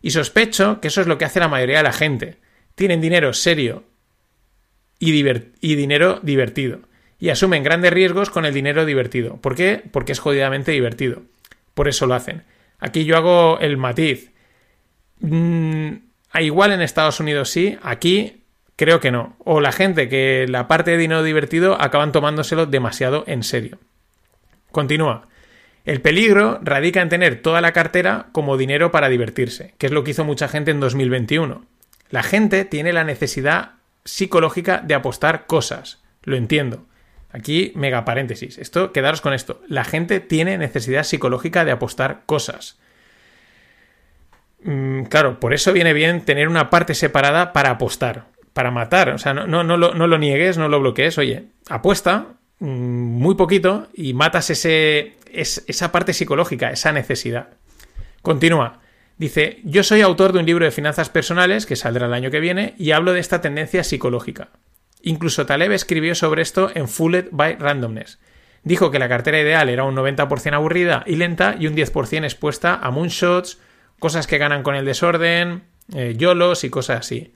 [0.00, 2.38] Y sospecho que eso es lo que hace la mayoría de la gente.
[2.74, 3.84] Tienen dinero serio
[4.98, 6.80] y, dinero divertido.
[7.18, 9.36] Y asumen grandes riesgos con el dinero divertido.
[9.36, 9.82] ¿Por qué?
[9.90, 11.22] Porque es jodidamente divertido.
[11.74, 12.44] Por eso lo hacen.
[12.78, 14.30] Aquí yo hago el matiz.
[15.20, 15.94] Mm,
[16.40, 18.44] igual en Estados Unidos sí, aquí
[18.76, 19.36] creo que no.
[19.40, 23.78] O la gente que la parte de dinero divertido acaban tomándoselo demasiado en serio.
[24.70, 25.28] Continúa.
[25.88, 30.04] El peligro radica en tener toda la cartera como dinero para divertirse, que es lo
[30.04, 31.64] que hizo mucha gente en 2021.
[32.10, 33.70] La gente tiene la necesidad
[34.04, 36.02] psicológica de apostar cosas.
[36.24, 36.84] Lo entiendo.
[37.32, 38.58] Aquí, mega paréntesis.
[38.58, 39.62] Esto, quedaros con esto.
[39.66, 42.78] La gente tiene necesidad psicológica de apostar cosas.
[44.62, 49.08] Mm, claro, por eso viene bien tener una parte separada para apostar, para matar.
[49.08, 51.16] O sea, no, no, no, lo, no lo niegues, no lo bloquees.
[51.16, 52.26] Oye, apuesta
[52.58, 57.50] mm, muy poquito y matas ese, es esa parte psicológica, esa necesidad.
[58.22, 58.80] Continúa.
[59.16, 62.40] Dice, yo soy autor de un libro de finanzas personales que saldrá el año que
[62.40, 64.50] viene y hablo de esta tendencia psicológica.
[65.02, 68.18] Incluso Taleb escribió sobre esto en Fooled by Randomness.
[68.62, 72.74] Dijo que la cartera ideal era un 90% aburrida y lenta y un 10% expuesta
[72.74, 73.58] a moonshots,
[73.98, 75.64] cosas que ganan con el desorden,
[75.94, 77.34] eh, yolos y cosas así.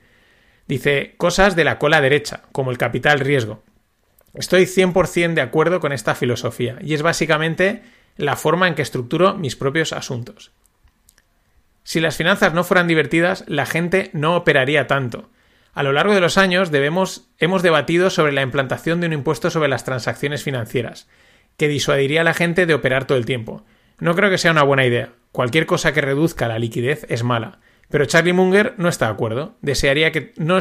[0.68, 3.62] Dice cosas de la cola derecha, como el capital riesgo.
[4.34, 7.82] Estoy 100% de acuerdo con esta filosofía y es básicamente
[8.16, 10.52] la forma en que estructuro mis propios asuntos.
[11.84, 15.30] Si las finanzas no fueran divertidas, la gente no operaría tanto.
[15.74, 19.50] A lo largo de los años debemos, hemos debatido sobre la implantación de un impuesto
[19.50, 21.08] sobre las transacciones financieras,
[21.56, 23.64] que disuadiría a la gente de operar todo el tiempo.
[23.98, 25.12] No creo que sea una buena idea.
[25.32, 27.60] Cualquier cosa que reduzca la liquidez es mala.
[27.88, 29.56] Pero Charlie Munger no está de acuerdo.
[29.60, 30.58] Desearía que no,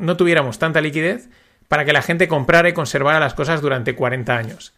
[0.00, 1.28] no tuviéramos tanta liquidez
[1.68, 4.74] para que la gente comprara y conservara las cosas durante 40 años.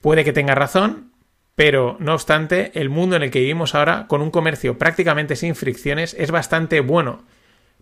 [0.00, 1.12] Puede que tenga razón,
[1.54, 5.54] pero no obstante, el mundo en el que vivimos ahora, con un comercio prácticamente sin
[5.54, 7.24] fricciones, es bastante bueno,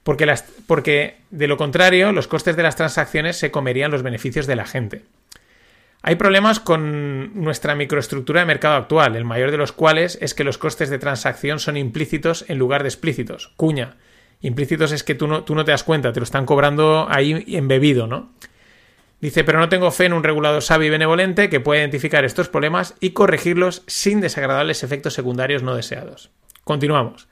[0.02, 4.46] porque, las, porque de lo contrario, los costes de las transacciones se comerían los beneficios
[4.46, 5.02] de la gente.
[6.02, 10.44] Hay problemas con nuestra microestructura de mercado actual, el mayor de los cuales es que
[10.44, 13.52] los costes de transacción son implícitos en lugar de explícitos.
[13.56, 13.96] Cuña.
[14.44, 17.46] Implícitos es que tú no, tú no te das cuenta, te lo están cobrando ahí
[17.56, 18.30] embebido, ¿no?
[19.18, 22.50] Dice, pero no tengo fe en un regulador sabio y benevolente que pueda identificar estos
[22.50, 26.30] problemas y corregirlos sin desagradables efectos secundarios no deseados.
[26.62, 27.26] Continuamos.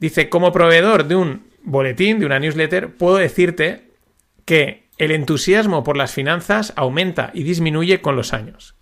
[0.00, 3.92] Dice, como proveedor de un boletín, de una newsletter, puedo decirte
[4.44, 8.74] que el entusiasmo por las finanzas aumenta y disminuye con los años.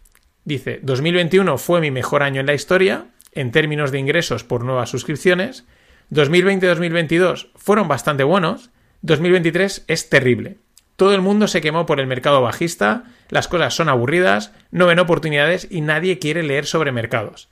[0.47, 4.89] Dice, 2021 fue mi mejor año en la historia, en términos de ingresos por nuevas
[4.89, 5.67] suscripciones,
[6.11, 8.71] 2020 y 2022 fueron bastante buenos,
[9.03, 10.59] 2023 es terrible.
[10.97, 14.99] Todo el mundo se quemó por el mercado bajista, las cosas son aburridas, no ven
[14.99, 17.49] oportunidades y nadie quiere leer sobre mercados.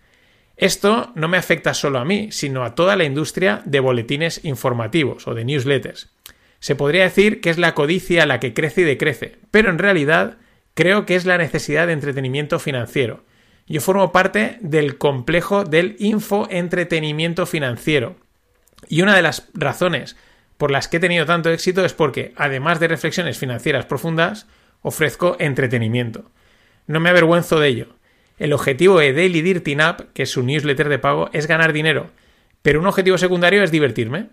[0.56, 5.26] Esto no me afecta solo a mí, sino a toda la industria de boletines informativos
[5.26, 6.10] o de newsletters.
[6.58, 10.36] Se podría decir que es la codicia la que crece y decrece, pero en realidad
[10.74, 13.24] creo que es la necesidad de entretenimiento financiero.
[13.66, 18.16] Yo formo parte del complejo del infoentretenimiento financiero,
[18.90, 20.16] y una de las razones
[20.58, 24.46] por las que he tenido tanto éxito es porque, además de reflexiones financieras profundas,
[24.82, 26.30] ofrezco entretenimiento.
[26.86, 27.86] No me avergüenzo de ello.
[28.38, 32.10] El objetivo de Daily Dirty Up, que es su newsletter de pago, es ganar dinero,
[32.62, 34.26] pero un objetivo secundario es divertirme.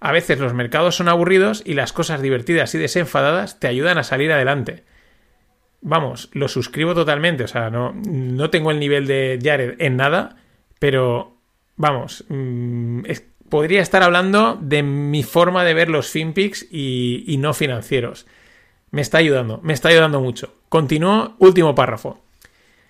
[0.00, 4.04] A veces los mercados son aburridos y las cosas divertidas y desenfadadas te ayudan a
[4.04, 4.84] salir adelante.
[5.82, 10.36] Vamos, lo suscribo totalmente, o sea, no, no tengo el nivel de Jared en nada,
[10.78, 11.36] pero
[11.76, 17.36] vamos, mm, es, podría estar hablando de mi forma de ver los FinPix y, y
[17.38, 18.26] no financieros.
[18.90, 20.54] Me está ayudando, me está ayudando mucho.
[20.68, 22.20] Continúo, último párrafo.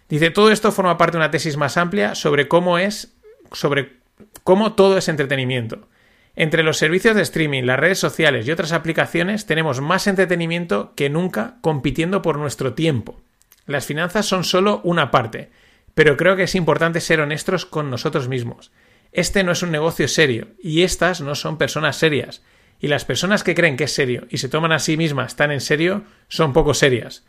[0.09, 3.15] Dice, todo esto forma parte de una tesis más amplia sobre cómo es,
[3.53, 3.99] sobre
[4.43, 5.89] cómo todo es entretenimiento.
[6.35, 11.11] Entre los servicios de streaming, las redes sociales y otras aplicaciones tenemos más entretenimiento que
[11.11, 13.21] nunca compitiendo por nuestro tiempo.
[13.67, 15.51] Las finanzas son solo una parte,
[15.95, 18.71] pero creo que es importante ser honestos con nosotros mismos.
[19.13, 22.43] Este no es un negocio serio y estas no son personas serias.
[22.81, 25.51] Y las personas que creen que es serio y se toman a sí mismas tan
[25.51, 27.25] en serio son poco serias.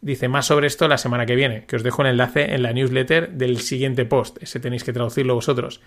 [0.00, 2.72] Dice más sobre esto la semana que viene, que os dejo el enlace en la
[2.72, 4.42] newsletter del siguiente post.
[4.42, 5.80] Ese tenéis que traducirlo vosotros.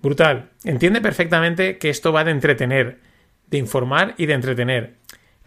[0.00, 0.50] Brutal.
[0.64, 3.00] Entiende perfectamente que esto va de entretener,
[3.48, 4.94] de informar y de entretener.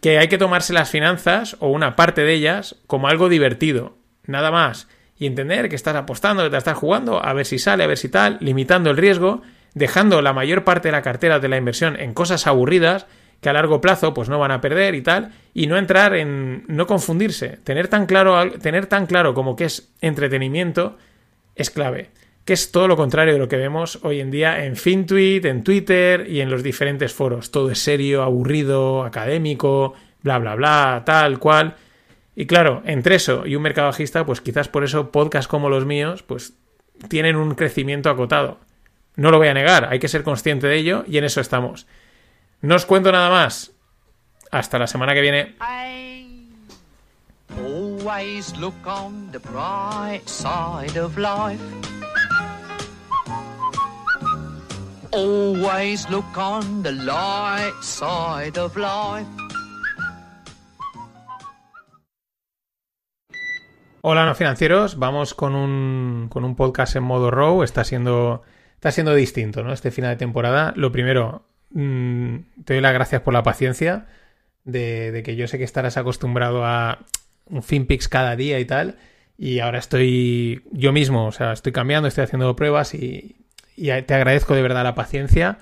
[0.01, 3.97] Que hay que tomarse las finanzas o una parte de ellas como algo divertido.
[4.25, 4.87] Nada más.
[5.19, 7.97] Y entender que estás apostando, que te estás jugando, a ver si sale, a ver
[7.97, 9.41] si tal, limitando el riesgo,
[9.73, 13.07] dejando la mayor parte de la cartera de la inversión en cosas aburridas
[13.41, 16.63] que a largo plazo pues no van a perder y tal, y no entrar en
[16.67, 20.97] no confundirse, tener tan claro tener tan claro como que es entretenimiento
[21.55, 22.09] es clave,
[22.45, 25.63] que es todo lo contrario de lo que vemos hoy en día en FinTweet, en
[25.63, 31.39] Twitter y en los diferentes foros, todo es serio, aburrido, académico, bla bla bla, tal
[31.39, 31.75] cual.
[32.39, 35.87] Y claro, entre eso y un mercado bajista, pues quizás por eso podcasts como los
[35.87, 36.53] míos, pues
[37.09, 38.59] tienen un crecimiento acotado.
[39.15, 41.87] No lo voy a negar, hay que ser consciente de ello y en eso estamos.
[42.61, 43.71] No os cuento nada más.
[44.51, 45.55] Hasta la semana que viene.
[47.57, 51.59] Always look on the bright side of life.
[55.11, 59.25] Always look on the light side of life.
[64.09, 64.97] Hola, no financieros.
[64.97, 67.61] Vamos con un, con un podcast en modo row.
[67.61, 68.41] Está siendo,
[68.75, 69.73] está siendo distinto, ¿no?
[69.73, 70.71] Este final de temporada.
[70.77, 74.05] Lo primero, Mm, te doy las gracias por la paciencia
[74.63, 76.99] de, que yo sé que estarás acostumbrado a
[77.45, 78.97] un FinPix cada día y tal.
[79.37, 83.35] Y ahora estoy yo mismo, o sea, estoy cambiando, estoy haciendo pruebas y,
[83.75, 85.59] te agradezco de verdad la paciencia.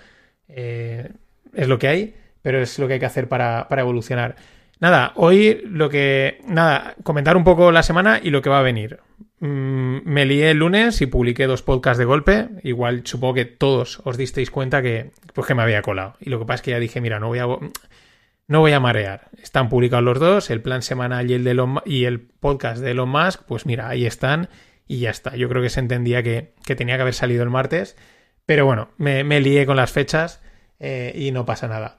[0.47, 1.09] Eh,
[1.53, 4.35] es lo que hay, pero es lo que hay que hacer para, para evolucionar.
[4.79, 6.39] Nada, hoy lo que.
[6.47, 8.99] Nada, comentar un poco la semana y lo que va a venir.
[9.39, 12.49] Mm, me lié el lunes y publiqué dos podcasts de golpe.
[12.63, 16.15] Igual supongo que todos os disteis cuenta que, pues que me había colado.
[16.19, 17.47] Y lo que pasa es que ya dije, mira, no voy a,
[18.47, 19.29] no voy a marear.
[19.41, 23.09] Están publicados los dos, el plan semanal y el, de y el podcast de Elon
[23.09, 24.49] Musk, pues mira, ahí están
[24.87, 25.35] y ya está.
[25.35, 27.95] Yo creo que se entendía que, tenía que haber salido el martes.
[28.45, 30.41] Pero bueno, me, lié con las fechas
[30.79, 31.97] eh, y no pasa nada.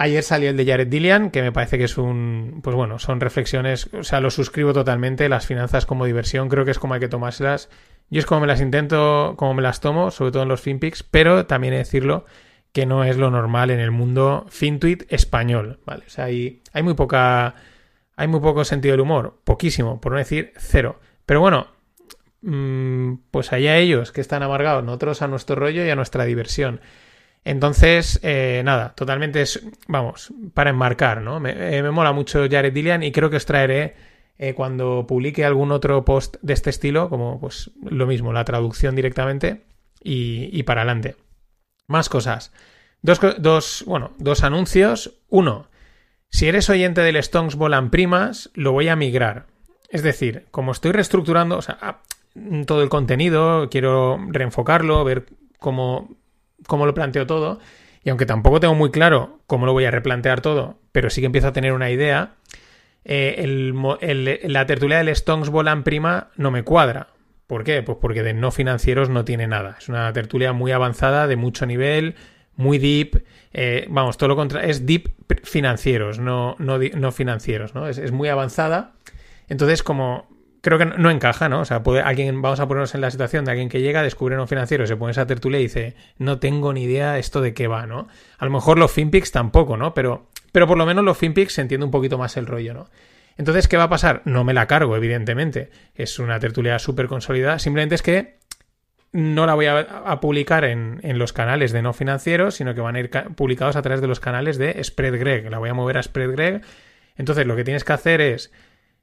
[0.00, 2.60] Ayer salió el de Jared Dillian, que me parece que es un.
[2.62, 3.92] Pues bueno, son reflexiones.
[3.92, 5.28] O sea, lo suscribo totalmente.
[5.28, 7.68] Las finanzas como diversión, creo que es como hay que tomárselas.
[8.08, 11.02] Yo es como me las intento, como me las tomo, sobre todo en los FinPix,
[11.02, 12.26] pero también he de decirlo
[12.70, 16.04] que no es lo normal en el mundo FinTweet español, ¿vale?
[16.06, 17.56] O sea, hay, hay muy poca.
[18.14, 21.00] Hay muy poco sentido del humor, poquísimo, por no decir cero.
[21.26, 21.66] Pero bueno,
[22.42, 26.80] mm, pues allá ellos que están amargados, nosotros a nuestro rollo y a nuestra diversión.
[27.48, 31.40] Entonces, eh, nada, totalmente es, vamos, para enmarcar, ¿no?
[31.40, 33.94] Me, eh, me, mola mucho Jared Dillian y creo que os traeré
[34.36, 38.94] eh, cuando publique algún otro post de este estilo, como pues lo mismo, la traducción
[38.94, 39.62] directamente
[40.04, 41.16] y, y para adelante.
[41.86, 42.52] Más cosas.
[43.00, 45.14] Dos, dos, bueno, dos anuncios.
[45.30, 45.70] Uno,
[46.28, 49.46] si eres oyente del Stonks Volan Primas, lo voy a migrar.
[49.88, 52.02] Es decir, como estoy reestructurando, o sea,
[52.66, 55.24] todo el contenido, quiero reenfocarlo, ver
[55.58, 56.14] cómo
[56.66, 57.60] cómo lo planteo todo.
[58.04, 61.26] Y aunque tampoco tengo muy claro cómo lo voy a replantear todo, pero sí que
[61.26, 62.34] empiezo a tener una idea,
[63.04, 63.72] eh,
[64.44, 67.08] la tertulia del Stonks Volan Prima no me cuadra.
[67.46, 67.82] ¿Por qué?
[67.82, 69.76] Pues porque de no financieros no tiene nada.
[69.78, 72.14] Es una tertulia muy avanzada, de mucho nivel,
[72.56, 73.24] muy deep.
[73.54, 74.68] Eh, vamos, todo lo contrario.
[74.68, 77.88] Es deep financieros, no, no, no financieros, ¿no?
[77.88, 78.92] Es, muy avanzada.
[79.48, 80.28] Entonces, como
[80.60, 81.60] creo que no, encaja, ¿no?
[81.60, 84.38] O sea, puede, alguien, vamos a ponernos en la situación de alguien que llega, descubre
[84.38, 87.68] un financiero, se pone esa tertulia y dice, no tengo ni idea esto de qué
[87.68, 88.08] va, ¿no?
[88.38, 89.94] A lo mejor los FinPix tampoco, ¿no?
[89.94, 92.88] Pero, pero por lo menos los FinPix se entiende un poquito más el rollo, ¿no?
[93.36, 94.22] Entonces, ¿qué va a pasar?
[94.24, 95.70] No me la cargo, evidentemente.
[95.94, 97.60] Es una tertulia súper consolidada.
[97.60, 98.38] Simplemente es que
[99.12, 102.96] no la voy a, publicar en, en, los canales de no financieros, sino que van
[102.96, 105.50] a ir publicados a través de los canales de SpreadGreg.
[105.50, 106.62] La voy a mover a SpreadGreg.
[107.16, 108.52] Entonces, lo que tienes que hacer es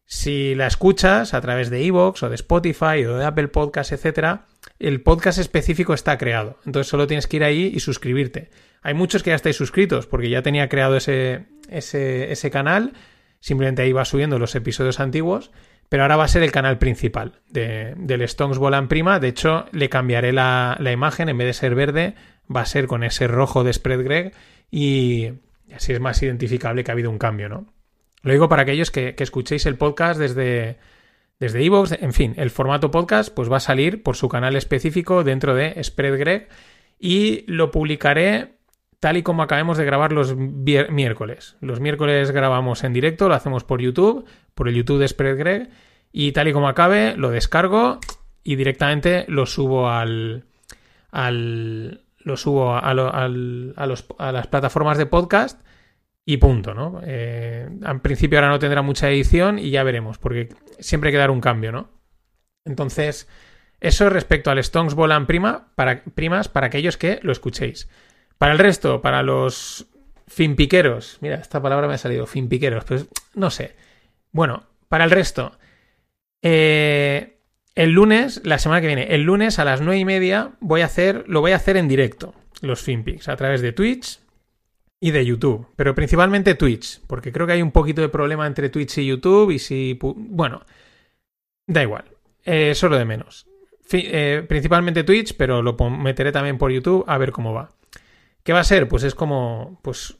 [0.05, 4.45] si la escuchas a través de Evox o de Spotify o de Apple Podcasts, etcétera,
[4.77, 6.59] el podcast específico está creado.
[6.65, 8.49] Entonces solo tienes que ir ahí y suscribirte.
[8.81, 12.93] Hay muchos que ya estáis suscritos porque ya tenía creado ese, ese, canal.
[13.39, 15.51] Simplemente ahí va subiendo los episodios antiguos.
[15.89, 19.19] Pero ahora va a ser el canal principal de, del Stones Volan Prima.
[19.19, 21.29] De hecho, le cambiaré la, la, imagen.
[21.29, 22.15] En vez de ser verde,
[22.53, 24.33] va a ser con ese rojo de Spread Greg.
[24.71, 25.29] Y
[25.73, 27.74] así es más identificable que ha habido un cambio, ¿no?
[28.25, 30.79] Lo digo para aquellos que, escuchéis el podcast desde
[31.39, 35.23] desde Evox, en fin, el formato podcast pues va a salir por su canal específico
[35.23, 36.49] dentro de SpreadGreg
[36.97, 38.55] y lo publicaré
[38.99, 41.55] tal y como acabemos de grabar los miércoles.
[41.61, 45.69] Los miércoles grabamos en directo, lo hacemos por YouTube, por el YouTube de SpreadGreg
[46.11, 47.99] y tal y como acabe lo descargo
[48.43, 50.45] y directamente lo subo al
[51.11, 55.61] al lo subo a, los, a las plataformas de podcast
[56.25, 57.01] y punto, ¿no?
[57.03, 60.49] Eh, al principio ahora no tendrá mucha edición y ya veremos, porque
[60.79, 61.89] siempre hay que dar un cambio, ¿no?
[62.65, 63.29] Entonces,
[63.79, 67.87] eso respecto al Stones Volan prima para, primas para aquellos que lo escuchéis.
[68.39, 69.85] Para el resto, para los
[70.27, 73.05] finpiqueros, mira, esta palabra me ha salido, finpiqueros, pues
[73.35, 73.75] no sé.
[74.31, 75.57] Bueno, para el resto,
[76.41, 77.37] eh,
[77.75, 80.85] el lunes, la semana que viene, el lunes a las nueve y media voy a
[80.85, 84.24] hacer, lo voy a hacer en directo, los finpics, a través de Twitch
[85.05, 88.69] y de YouTube, pero principalmente Twitch, porque creo que hay un poquito de problema entre
[88.69, 90.63] Twitch y YouTube y si, bueno,
[91.67, 92.05] da igual,
[92.43, 93.45] eh, solo de menos.
[93.91, 97.69] Eh, principalmente Twitch, pero lo meteré también por YouTube a ver cómo va.
[98.41, 98.87] ¿Qué va a ser?
[98.87, 100.17] Pues es como, pues,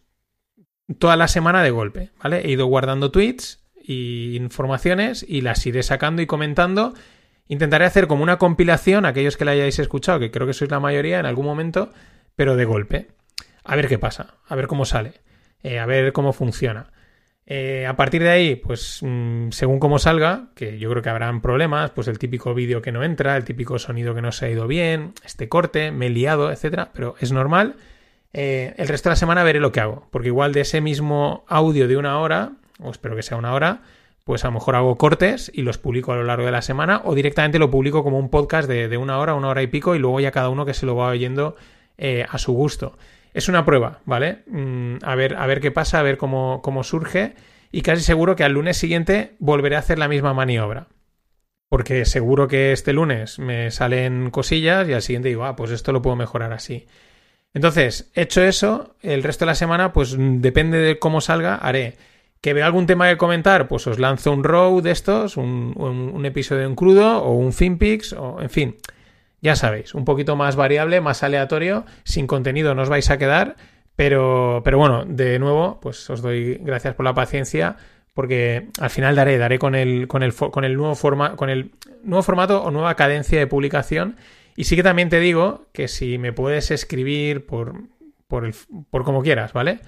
[1.00, 2.42] toda la semana de golpe, ¿vale?
[2.46, 6.94] He ido guardando tweets y informaciones y las iré sacando y comentando.
[7.48, 10.80] Intentaré hacer como una compilación, aquellos que la hayáis escuchado, que creo que sois la
[10.80, 11.90] mayoría en algún momento,
[12.36, 13.16] pero de golpe.
[13.66, 15.14] A ver qué pasa, a ver cómo sale,
[15.64, 16.92] eh, a ver cómo funciona.
[17.48, 21.42] Eh, a partir de ahí, pues mm, según cómo salga, que yo creo que habrán
[21.42, 24.50] problemas, pues el típico vídeo que no entra, el típico sonido que no se ha
[24.50, 27.76] ido bien, este corte, me he liado, etcétera, pero es normal.
[28.34, 31.46] Eh, el resto de la semana veré lo que hago, porque igual de ese mismo
[31.48, 33.82] audio de una hora, o espero que sea una hora,
[34.24, 37.02] pues a lo mejor hago cortes y los publico a lo largo de la semana,
[37.04, 40.00] o directamente lo publico como un podcast de, una hora, una hora y pico, y
[40.00, 41.56] luego ya cada uno que se lo va oyendo
[42.30, 42.98] a su gusto.
[43.36, 44.44] Es una prueba, ¿vale?
[44.48, 47.36] Mm, a, ver, a ver qué pasa, a ver cómo, cómo surge.
[47.70, 50.88] Y casi seguro que al lunes siguiente volveré a hacer la misma maniobra.
[51.68, 55.92] Porque seguro que este lunes me salen cosillas y al siguiente digo, ah, pues esto
[55.92, 56.88] lo puedo mejorar así.
[57.54, 61.98] Entonces, hecho eso, el resto de la semana, pues depende de cómo salga, haré.
[62.40, 66.26] Que vea algún tema que comentar, pues os lanzo un row de estos, un, un
[66.26, 68.78] episodio en crudo o un finpix, o en fin
[69.46, 73.56] ya sabéis, un poquito más variable, más aleatorio, sin contenido no os vais a quedar,
[73.96, 77.78] pero, pero bueno, de nuevo, pues os doy gracias por la paciencia,
[78.16, 81.72] porque al final daré, daré con el, con el, con el, nuevo, forma, con el
[82.04, 84.16] nuevo formato o nueva cadencia de publicación.
[84.56, 87.84] Y sí que también te digo que si me puedes escribir por,
[88.28, 88.56] por, el,
[88.90, 89.80] por como quieras, ¿vale?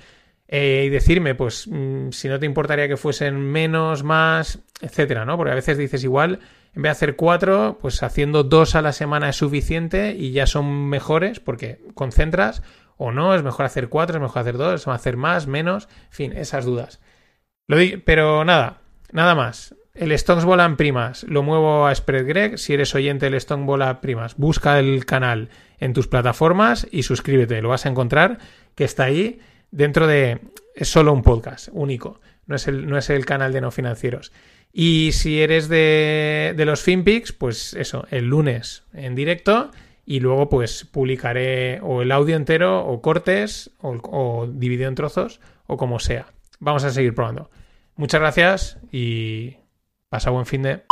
[0.48, 5.36] Eh, y decirme, pues, mm, si no te importaría que fuesen menos, más, etcétera, ¿no?
[5.36, 6.40] Porque a veces dices igual,
[6.74, 10.48] en vez de hacer cuatro, pues haciendo dos a la semana es suficiente y ya
[10.48, 12.64] son mejores porque concentras
[12.98, 15.90] o no, es mejor hacer cuatro, es mejor hacer dos, es mejor hacer más, menos,
[16.06, 17.02] en fin, esas dudas.
[17.68, 18.82] Lo pero nada,
[19.12, 19.76] nada más.
[19.94, 22.60] El Stones Bola primas, lo muevo a Spread Greg.
[22.60, 27.62] Si eres oyente del Stone Bola primas, busca el canal en tus plataformas y suscríbete.
[27.62, 28.38] Lo vas a encontrar
[28.76, 29.40] que está ahí
[29.72, 30.40] dentro de.
[30.76, 34.32] Es solo un podcast único, no es el, no es el canal de no financieros.
[34.72, 39.72] Y si eres de, de los FinPix, pues eso, el lunes en directo
[40.06, 45.42] y luego pues publicaré o el audio entero o cortes o, o dividido en trozos
[45.66, 46.28] o como sea.
[46.60, 47.50] Vamos a seguir probando.
[47.96, 49.58] Muchas gracias y
[50.10, 50.84] pasa buen fin de...